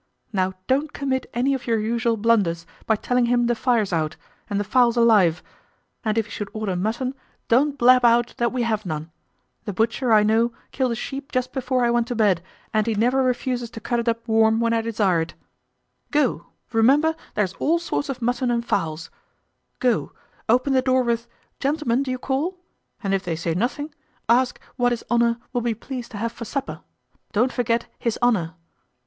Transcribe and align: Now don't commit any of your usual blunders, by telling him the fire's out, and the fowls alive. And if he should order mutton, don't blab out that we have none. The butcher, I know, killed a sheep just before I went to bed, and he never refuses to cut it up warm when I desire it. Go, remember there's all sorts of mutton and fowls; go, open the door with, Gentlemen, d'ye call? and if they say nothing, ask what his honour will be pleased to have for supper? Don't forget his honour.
Now 0.33 0.55
don't 0.65 0.93
commit 0.93 1.27
any 1.31 1.53
of 1.53 1.67
your 1.67 1.77
usual 1.79 2.17
blunders, 2.17 2.65
by 2.87 2.95
telling 2.95 3.27
him 3.27 3.45
the 3.45 3.53
fire's 3.53 3.93
out, 3.93 4.15
and 4.49 4.59
the 4.59 4.63
fowls 4.63 4.97
alive. 4.97 5.43
And 6.03 6.17
if 6.17 6.25
he 6.25 6.31
should 6.31 6.49
order 6.53 6.75
mutton, 6.75 7.13
don't 7.49 7.77
blab 7.77 8.03
out 8.03 8.33
that 8.37 8.51
we 8.51 8.63
have 8.63 8.83
none. 8.83 9.11
The 9.65 9.73
butcher, 9.73 10.11
I 10.11 10.23
know, 10.23 10.53
killed 10.71 10.93
a 10.93 10.95
sheep 10.95 11.31
just 11.31 11.53
before 11.53 11.85
I 11.85 11.91
went 11.91 12.07
to 12.07 12.15
bed, 12.15 12.41
and 12.73 12.87
he 12.87 12.95
never 12.95 13.21
refuses 13.21 13.69
to 13.69 13.79
cut 13.79 13.99
it 13.99 14.09
up 14.09 14.27
warm 14.27 14.59
when 14.59 14.73
I 14.73 14.81
desire 14.81 15.21
it. 15.21 15.35
Go, 16.09 16.47
remember 16.73 17.15
there's 17.35 17.53
all 17.59 17.77
sorts 17.77 18.09
of 18.09 18.23
mutton 18.23 18.49
and 18.49 18.65
fowls; 18.65 19.11
go, 19.77 20.13
open 20.49 20.73
the 20.73 20.81
door 20.81 21.03
with, 21.03 21.27
Gentlemen, 21.59 22.01
d'ye 22.01 22.17
call? 22.17 22.57
and 23.03 23.13
if 23.13 23.23
they 23.23 23.35
say 23.35 23.53
nothing, 23.53 23.93
ask 24.27 24.59
what 24.77 24.93
his 24.93 25.03
honour 25.11 25.37
will 25.53 25.61
be 25.61 25.75
pleased 25.75 26.09
to 26.09 26.17
have 26.17 26.31
for 26.31 26.45
supper? 26.45 26.81
Don't 27.33 27.51
forget 27.53 27.85
his 27.99 28.17
honour. 28.23 28.55